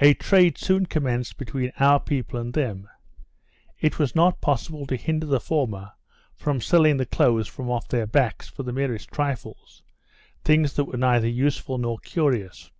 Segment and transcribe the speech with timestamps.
[0.00, 2.88] A trade soon commenced between our people and them.
[3.78, 5.92] It was not possible to hinder the former
[6.34, 9.84] from selling the clothes from off their backs for the merest trifles,
[10.42, 12.72] things that were neither useful nor curious.